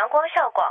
[0.00, 0.64] 阳光校广。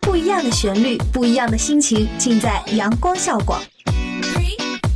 [0.00, 3.62] 不一样的旋律，不一样的心情，尽在阳光校广。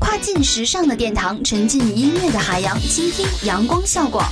[0.00, 4.28] 跨进时尚的殿堂，沉浸音乐的海洋，倾听阳光校广。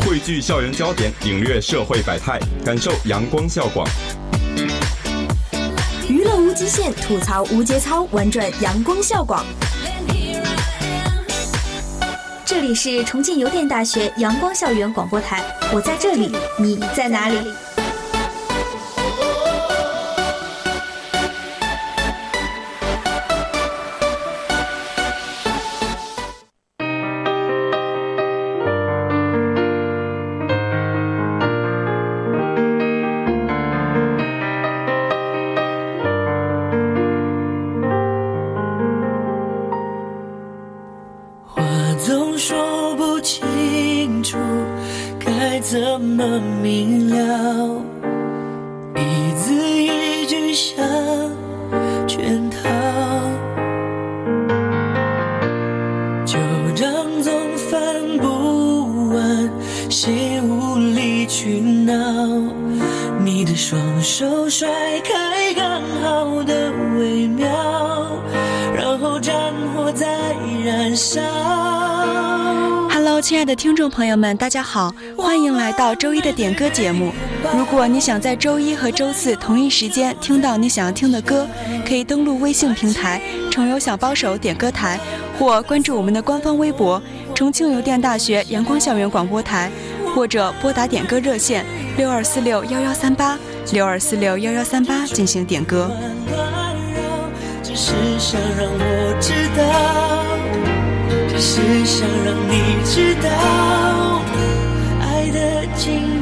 [0.00, 3.86] 汇聚校园焦点，领略社会百态，感受阳光校广。
[6.08, 9.44] 娱乐无极限，吐槽无节操，玩转阳光校广。
[12.48, 17.36] 这里是重庆邮电大学阳光校园广播台，我在这里，你在哪里？
[64.08, 64.66] 手甩
[65.00, 67.46] 开刚好的微妙，
[68.74, 70.06] 然后战火再
[70.64, 71.20] 燃烧。
[72.88, 77.12] Hello，亲爱的听众朋友们，大家好，欢迎来到周一的点歌节目。
[77.54, 81.46] 如果你想在周一和周四同一时间听到你想要听的歌，
[81.86, 83.20] 可以登录微信平台
[83.52, 84.98] “重邮小帮手点歌台”，
[85.38, 87.00] 或关注我们的官方微博
[87.36, 89.70] “重庆邮电大学阳光校园广播台”，
[90.14, 91.62] 或者拨打点歌热线
[91.98, 93.38] 六二四六幺幺三八
[93.72, 95.90] 六二四六幺幺三八进行点歌。
[96.30, 97.30] 乱绕，
[97.62, 99.62] 只是想让我知道，
[101.28, 103.28] 只是想让你知道
[105.02, 106.17] 爱的警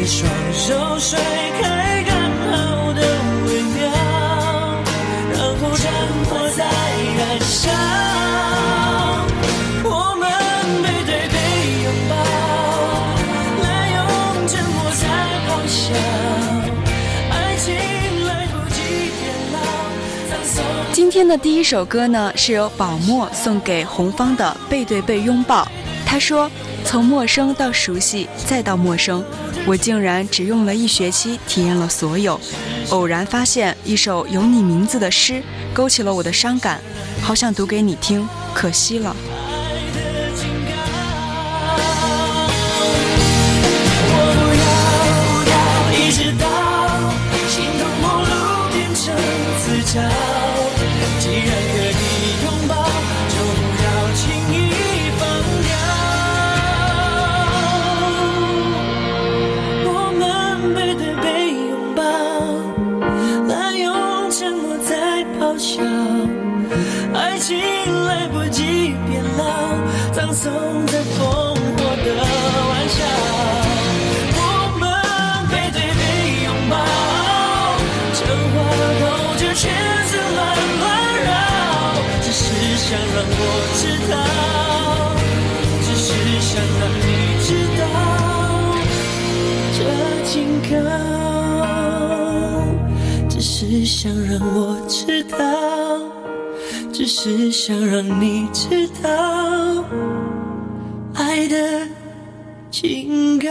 [0.00, 1.20] 的双手甩
[1.60, 2.16] 开刚
[2.50, 3.02] 好的
[3.46, 3.78] 微妙，
[5.30, 5.92] 然后战
[6.24, 6.64] 火再
[7.18, 7.70] 燃烧。
[9.84, 10.24] 我们
[10.82, 11.36] 背对背
[11.84, 12.14] 拥抱，
[13.62, 15.04] 滥用沉默在
[15.46, 15.92] 咆哮，
[17.30, 17.68] 爱情
[18.24, 18.80] 来不及
[19.20, 19.22] 变
[19.52, 19.60] 老，
[20.30, 20.64] 葬送。
[20.94, 25.64] 今天的第一首歌呢，是由宝墨送给红方的《背对背拥抱》。
[26.06, 26.50] 他说
[26.84, 29.24] ：“从陌生到熟悉，再到陌生，
[29.66, 32.40] 我竟然只用了一学期体验了所有。
[32.90, 36.80] 偶然发现一首有你名字的诗，勾起了我的伤感，
[37.22, 39.14] 好想读给你听，可惜了。”
[44.12, 44.64] 我不要
[45.24, 45.54] 不要
[45.96, 46.44] 一直到
[47.48, 48.32] 形同陌路
[48.72, 49.14] 变成
[49.58, 50.29] 自嘲。
[70.30, 71.58] 葬送在烽火
[72.04, 72.06] 的
[72.68, 72.98] 玩笑。
[74.32, 74.38] 我
[74.78, 74.82] 们
[75.50, 76.00] 背对背
[76.44, 76.72] 拥抱，
[78.14, 78.20] 真
[78.52, 78.54] 话
[79.00, 79.02] 兜
[79.38, 79.62] 着圈
[80.06, 80.38] 子乱
[80.78, 80.82] 乱
[81.26, 81.28] 绕，
[82.22, 82.42] 只是
[82.78, 83.42] 想让我
[83.74, 84.14] 知道，
[85.82, 86.08] 只是
[86.40, 87.10] 想让你
[87.42, 87.48] 知
[87.80, 87.82] 道
[89.76, 89.78] 这
[90.30, 90.32] 警
[90.70, 90.78] 告，
[93.28, 95.38] 只是想让我知道，
[97.12, 99.84] 是想让你知道
[101.12, 101.88] 爱的
[102.70, 103.50] 警告。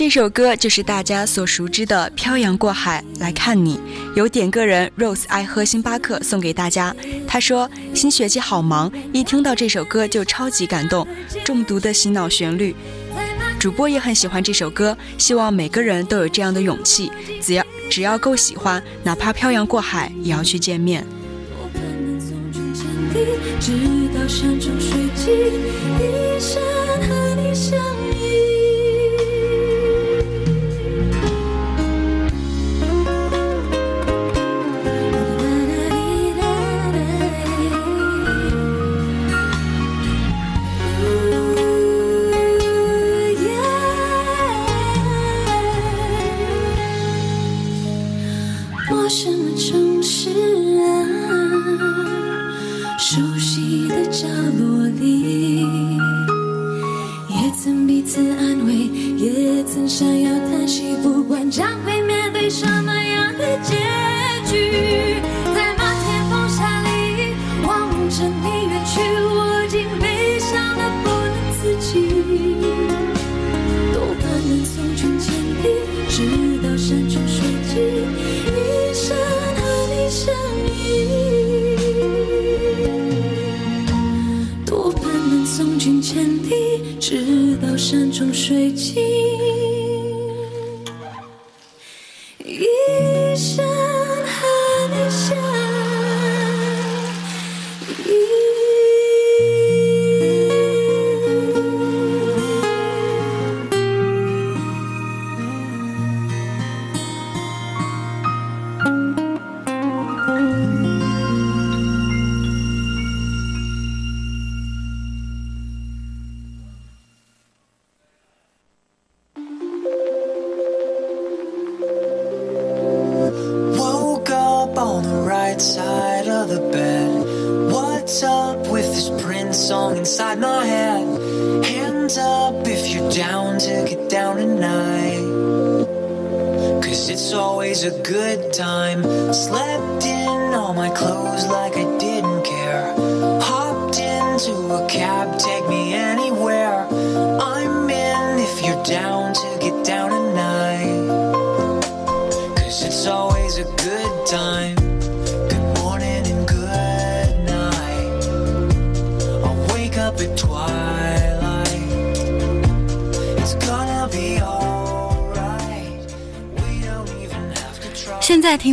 [0.00, 3.76] 这首歌就是大家所熟知的《漂洋过海来看你》，
[4.16, 6.96] 由点歌人 Rose 爱喝星巴克送给大家。
[7.28, 11.06] 他说：“新学期好忙，一听到这首歌就超级感动，
[11.44, 12.74] 中毒的洗脑旋律。”
[13.60, 21.04] 主播也很喜欢这首歌，希望每个人都有这样的勇气，只要只要够喜欢，哪怕漂洋过海也要去见面。
[21.58, 23.20] 我可能从中间地，
[23.60, 25.34] 直到山穷水尽，
[26.00, 26.58] 一生
[27.06, 27.78] 和你相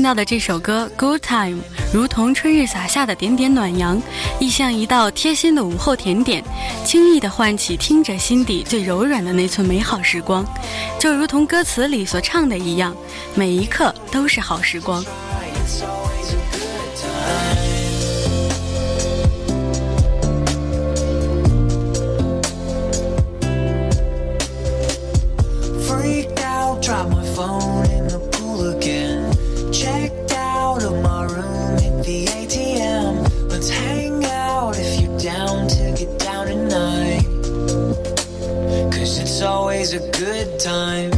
[0.07, 1.59] 到的这首歌，good time，
[1.93, 4.01] 如同春日洒下的点点暖阳，
[4.39, 6.41] 亦像一道贴心的午后甜点，
[6.85, 10.45] 轻易的唤起听着心底最柔软的那寸美好时光，
[10.97, 12.95] 就如同歌词里所唱的一样，
[13.35, 15.03] 每一刻都是好时光。
[40.57, 41.16] time.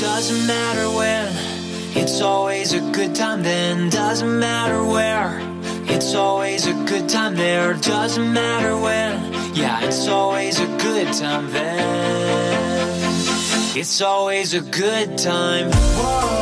[0.00, 1.32] Doesn't matter when,
[1.96, 3.90] it's always a good time then.
[3.90, 5.38] Doesn't matter where,
[5.84, 7.74] it's always a good time there.
[7.74, 12.92] Doesn't matter when, yeah, it's always a good time then.
[13.76, 15.70] It's always a good time.
[15.70, 16.41] Whoa.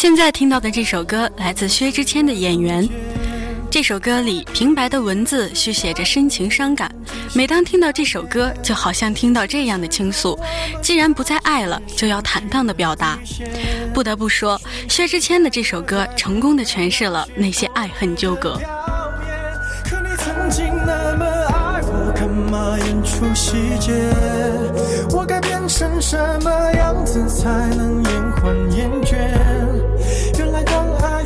[0.00, 2.88] 现在听到的这首歌来自薛之谦的演员。
[3.68, 6.88] 这首歌里平白的文字续写着深情伤感
[7.34, 10.38] 每当听到这首歌就好像听到这样的倾诉
[10.80, 13.18] 既然不再爱了就要坦荡的表达。
[13.92, 14.56] 不得不说
[14.88, 18.56] 薛之谦的这首歌成功的诠释了那些爱恨纠葛。
[19.84, 23.92] 可你曾经那么爱我干嘛演出细节？
[25.10, 29.67] 我该变成什么样子才能延缓厌倦？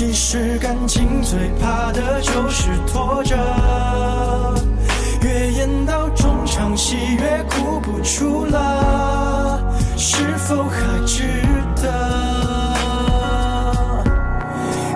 [0.00, 3.36] 其实感情最怕的就是拖着，
[5.20, 9.62] 越演到中场戏越哭不出了，
[9.98, 11.24] 是否还值
[11.82, 11.92] 得？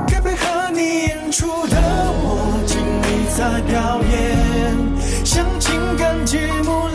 [0.09, 4.75] 该配合你演出的我尽力在表演，
[5.23, 6.89] 像情感节目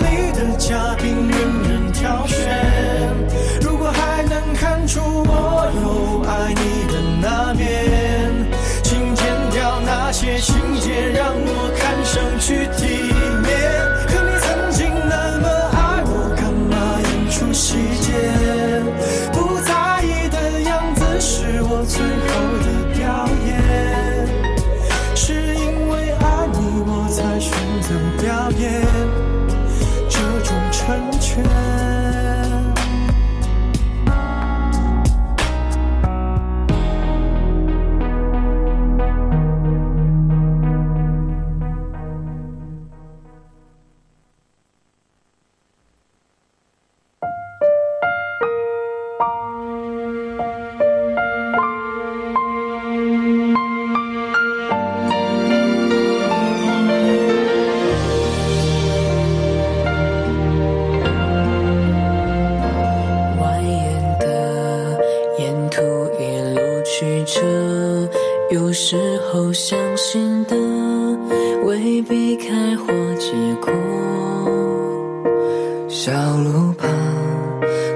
[76.09, 76.89] 小路旁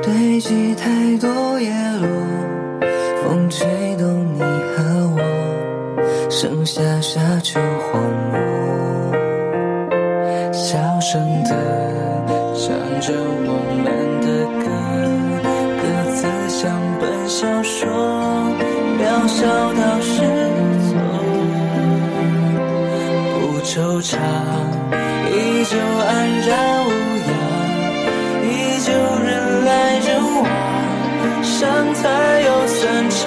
[0.04, 2.13] 堆积太多叶落，
[32.04, 33.18] 才有散场。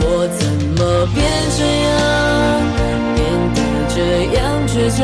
[0.00, 0.06] 我
[0.38, 0.46] 怎
[0.78, 0.78] 么
[1.12, 1.18] 变
[1.56, 1.92] 这样，
[3.16, 3.18] 变
[3.52, 3.58] 得
[3.92, 3.96] 这
[4.38, 5.02] 样倔强？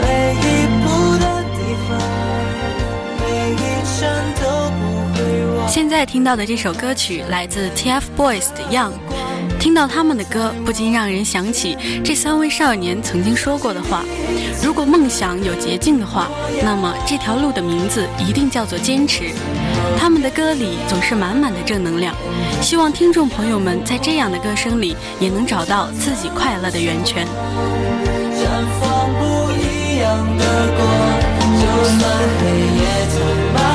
[0.00, 0.04] 每
[0.40, 0.44] 一
[0.80, 0.84] 步
[1.18, 1.88] 的地方，
[3.20, 3.62] 每一
[4.00, 4.00] 站
[4.40, 4.80] 都不
[5.12, 5.18] 会
[5.58, 5.68] 忘。
[5.68, 8.92] 现在听到的这首歌曲来自 TFBOYS 的《Young》，
[9.60, 14.02] 听到他们的歌，不禁让人想起这三位少年曾经说过的话：
[14.62, 16.30] 如果梦想有捷径的话，
[16.62, 19.24] 那么这条路的名字一定叫做坚持。
[19.98, 22.14] 他们的歌里总是满满的正能量。
[22.60, 27.26] 希望听众朋友们在这样的歌声里，也能找到自己快乐的源泉。
[27.26, 28.44] 绽
[28.80, 30.44] 放不一样的
[30.76, 30.80] 光，
[31.60, 31.64] 就
[31.98, 32.00] 算
[32.40, 32.46] 黑
[32.80, 33.65] 夜。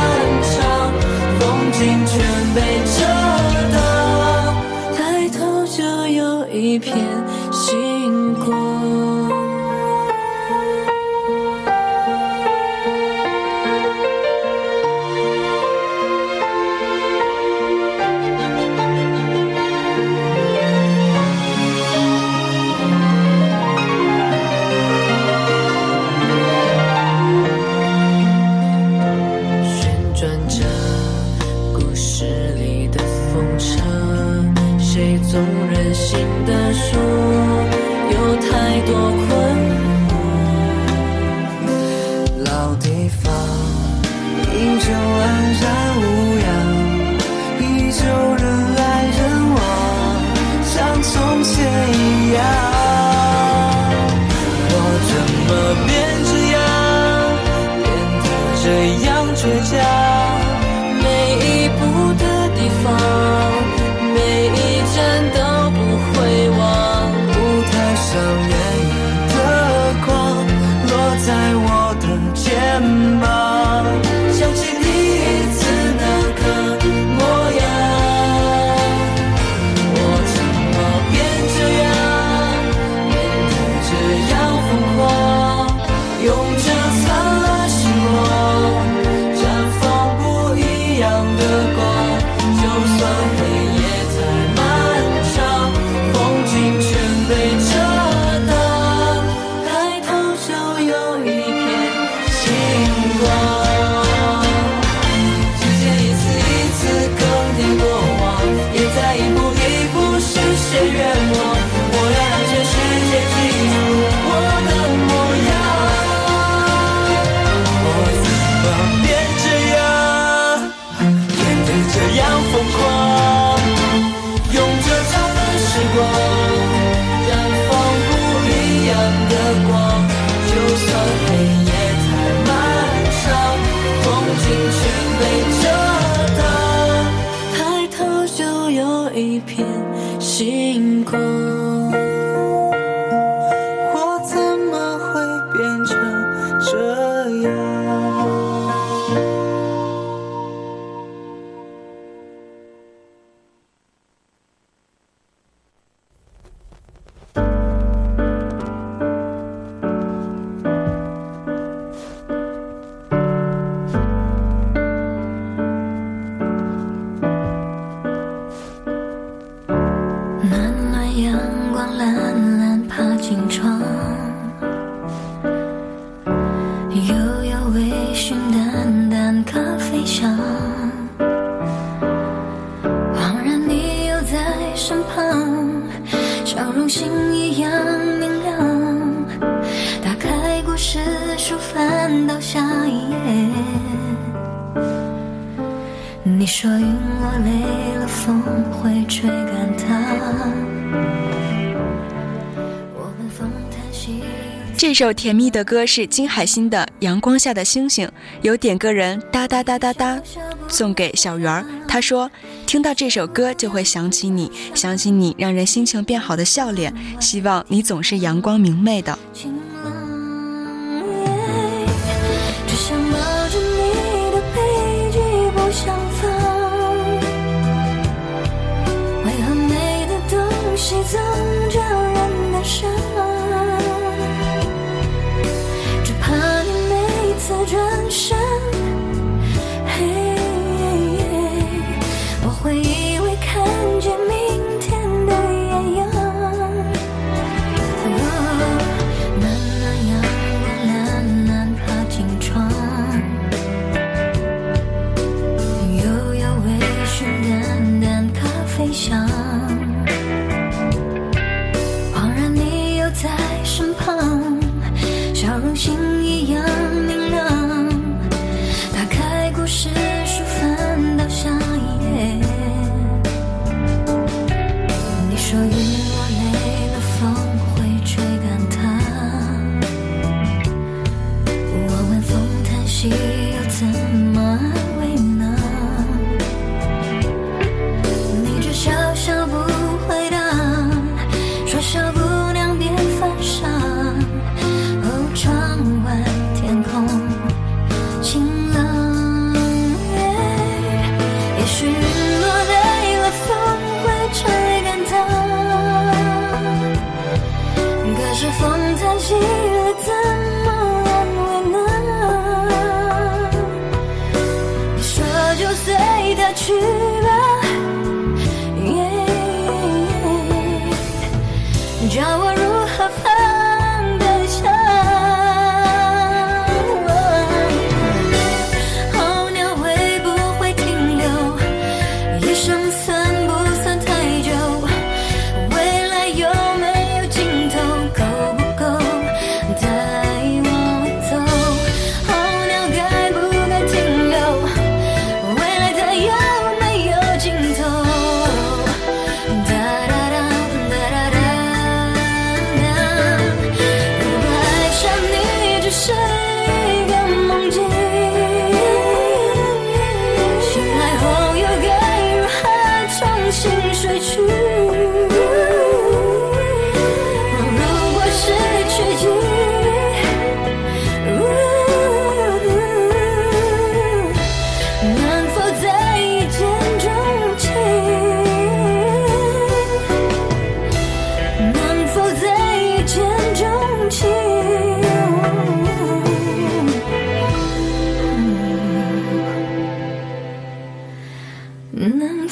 [204.92, 210.22] 一首甜蜜的歌是金海心的阳光下的星星有点歌人哒哒哒哒哒
[210.68, 211.66] 送给小圆儿。
[211.88, 212.30] 他说
[212.68, 219.18] 听到这首歌就会想起你想起你让人心情变好的笑脸希望你总是阳光明媚的。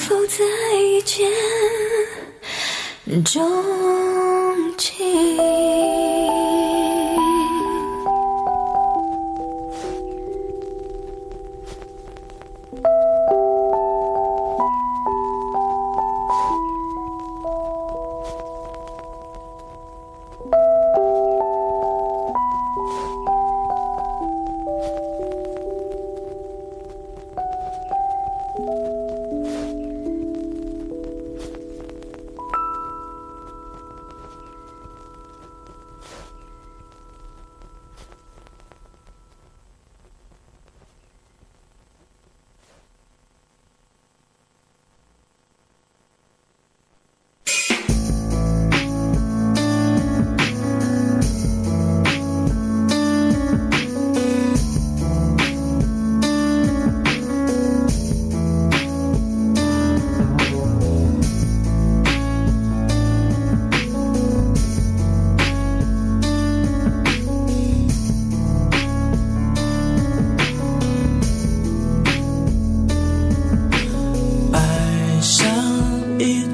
[0.10, 0.43] 够再
[1.06, 1.32] 见
[3.24, 5.99] 钟情？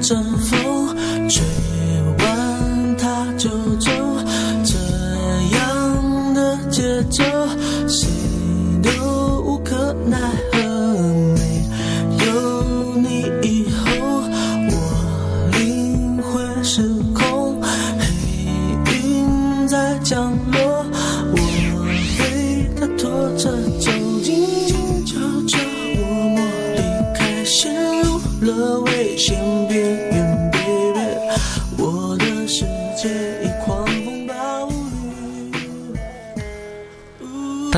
[0.06, 0.94] 阵风
[1.28, 1.65] 吹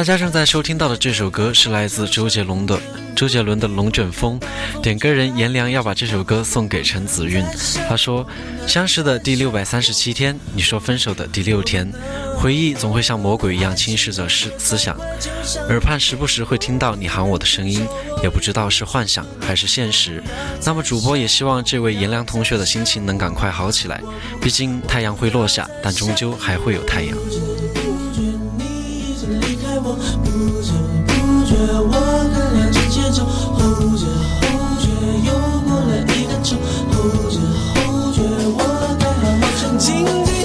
[0.09, 2.81] 大家正在收听到的这首歌是来自周杰伦的
[3.15, 4.41] 周杰伦的《龙卷风》，
[4.81, 7.45] 点歌人颜良要把这首歌送给陈子韵。
[7.87, 8.27] 他说
[8.67, 11.93] ：“相识的第六百三十七天，你说分手的第六天，
[12.39, 14.97] 回忆总会像魔鬼一样侵蚀着思思想，
[15.69, 17.87] 耳畔时不时会听到你喊我的声音，
[18.23, 20.23] 也不知道是幻想还是现实。
[20.65, 24.01] 那么主播也希望这位颜良同学的心情能赶快好起来，
[24.41, 27.15] 毕竟太阳会落下，但终究还会有太阳。”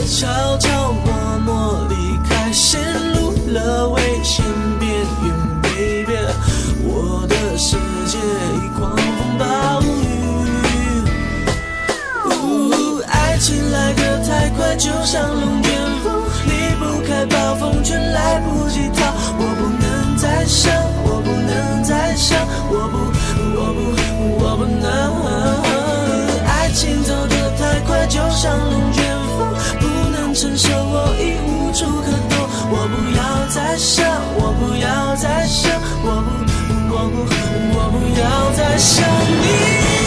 [0.05, 1.13] 悄悄默
[1.45, 1.95] 默离
[2.27, 2.81] 开，陷
[3.13, 4.43] 入了危险
[4.79, 6.17] 边缘，baby，
[6.83, 9.87] 我的世界已狂风暴雨。
[12.25, 15.71] 呜，爱情来得太快，就像龙卷
[16.03, 19.05] 风，离不开暴风圈，来不及逃。
[19.39, 20.73] 我不能再想，
[21.05, 22.37] 我不能再想，
[22.69, 22.97] 我不，
[23.55, 23.79] 我不，
[24.43, 24.83] 我不能。
[26.45, 29.03] 爱情走得太快，就像龙卷
[29.37, 29.47] 风，
[30.33, 32.49] 承受，我已无处可躲。
[32.71, 33.21] 我不要
[33.53, 34.03] 再想，
[34.35, 35.71] 我不要再想，
[36.03, 36.29] 我不，
[36.91, 37.17] 我不，
[37.77, 38.23] 我不要
[38.57, 40.02] 再想你。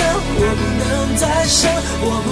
[0.00, 2.31] 我不能再想，我不，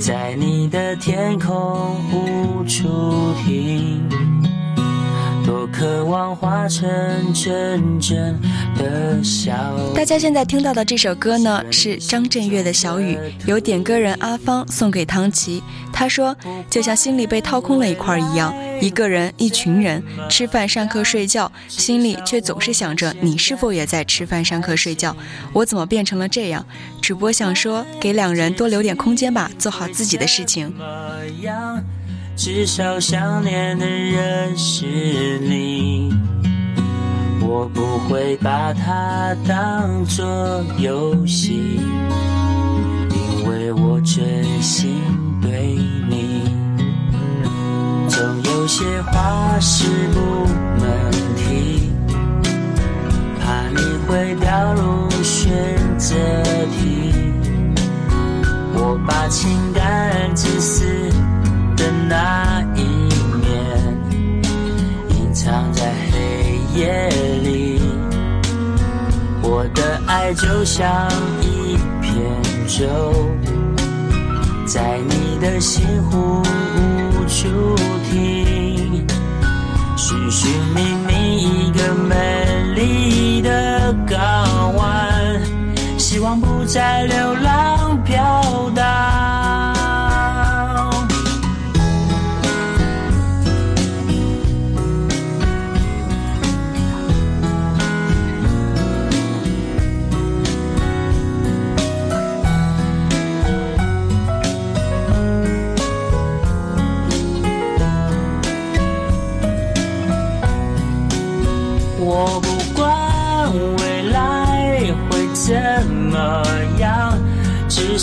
[0.00, 4.08] 在你的天空无处停，
[5.44, 6.88] 多渴望化成
[7.34, 8.34] 阵阵
[8.78, 9.52] 的笑。
[9.94, 13.14] 大家现在听到的这首歌呢，是张震岳的《小雨》，
[13.46, 15.62] 由点歌人阿芳送给唐琪。
[15.92, 16.34] 他说，
[16.70, 25.14] 就像心里被掏空了一块一样，一个人、一群人，吃饭、上课、睡觉，心里却总是想着你是否也在吃饭、上课、睡觉。
[25.52, 26.64] 我怎么变成了这样？
[27.00, 30.72] 主播想说，给两人多留点空间吧，做好自己的事情。
[32.36, 36.10] 至少想念的人是你，
[37.42, 41.78] 我不会把它当作游戏，
[43.10, 45.02] 因为我真心
[45.42, 45.76] 对
[46.08, 46.19] 你。
[48.60, 50.46] 有些话是不
[50.78, 51.90] 能提，
[53.40, 55.50] 怕你会掉入选
[55.96, 56.14] 择
[56.70, 57.10] 题。
[58.74, 60.84] 我把情感自私
[61.74, 62.82] 的那一
[63.40, 63.48] 面
[65.08, 67.08] 隐藏在黑夜
[67.42, 67.80] 里，
[69.40, 71.08] 我的爱就像
[71.40, 72.12] 一片
[72.68, 72.86] 舟，
[74.66, 77.48] 在你的心湖无处
[78.10, 78.49] 停，
[80.30, 82.14] 寻觅你一个美
[82.76, 85.42] 丽的港湾，
[85.98, 87.49] 希望不再流浪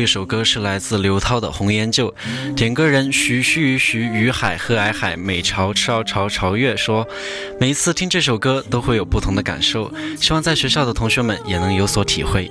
[0.00, 2.10] 后一首歌是来自刘涛的《红颜旧》，
[2.54, 7.06] 点歌人徐徐于徐于海贺矮海美潮潮潮潮月说，
[7.60, 12.50] 每一次听这首歌都会有不同的感受，希望在学校的同学们也能有所体会。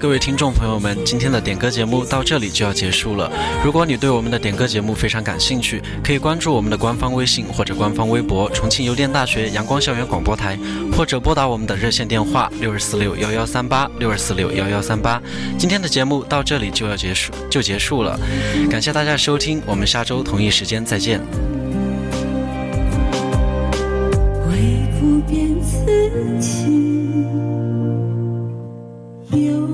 [0.00, 3.28] 各位听众朋友们，今天的点歌节目到这里就要结束了。
[3.64, 10.56] 如果你对我们的点歌节目非常感兴趣，可以关注我们的官方微信或者官方微博“重庆邮电大学阳光校园广播台”，
[10.96, 15.20] 或者拨打我们的热线电话六二四六幺幺三八六二四六幺幺三八。
[15.58, 18.16] 今天的节目到这里就要结束，就结束了。
[18.70, 21.20] 感谢大家收听，我们下周同一时间再见。
[24.46, 24.54] 会
[25.00, 26.68] 不变自己
[29.32, 29.67] 悠